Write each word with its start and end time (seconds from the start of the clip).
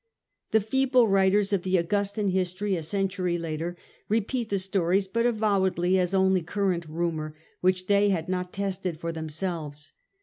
The 0.49 0.61
feeble 0.61 1.07
writers 1.07 1.53
of 1.53 1.61
the 1.61 1.77
Augustan 1.77 2.29
history 2.29 2.75
a 2.75 2.81
century 2.81 3.37
later 3.37 3.77
repeat 4.09 4.49
the 4.49 4.57
stories, 4.57 5.07
but 5.07 5.27
avowedly 5.27 5.99
as 5.99 6.15
only 6.15 6.41
current 6.41 6.87
rumour, 6.89 7.35
which 7.59 7.85
they 7.85 8.09
had 8.09 8.27
not 8.27 8.51
tested 8.51 8.99
for 8.99 9.11
themselves. 9.11 9.91